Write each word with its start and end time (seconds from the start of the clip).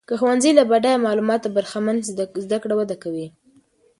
که 0.07 0.13
ښوونځۍ 0.19 0.51
له 0.55 0.63
بډایه 0.71 1.03
معلوماتو 1.05 1.53
برخمن 1.55 1.97
سي، 2.05 2.09
زده 2.43 2.57
کړه 2.63 2.73
وده 2.77 2.95
کوي. 3.03 3.27